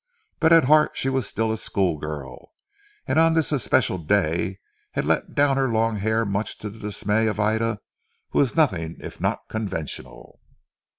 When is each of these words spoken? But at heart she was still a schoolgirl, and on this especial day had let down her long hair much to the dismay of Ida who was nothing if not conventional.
But 0.39 0.51
at 0.51 0.63
heart 0.63 0.93
she 0.97 1.09
was 1.09 1.27
still 1.27 1.51
a 1.51 1.57
schoolgirl, 1.59 2.51
and 3.05 3.19
on 3.19 3.33
this 3.33 3.51
especial 3.51 3.99
day 3.99 4.57
had 4.93 5.05
let 5.05 5.35
down 5.35 5.57
her 5.57 5.71
long 5.71 5.97
hair 5.97 6.25
much 6.25 6.57
to 6.57 6.71
the 6.71 6.79
dismay 6.79 7.27
of 7.27 7.39
Ida 7.39 7.77
who 8.31 8.39
was 8.39 8.55
nothing 8.55 8.97
if 8.99 9.21
not 9.21 9.47
conventional. 9.47 10.39